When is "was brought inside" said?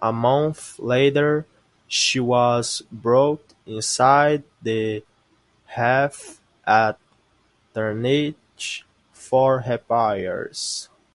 2.18-4.42